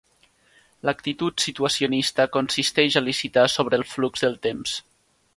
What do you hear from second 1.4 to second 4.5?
situacionista consisteix a licitar sobre el flux del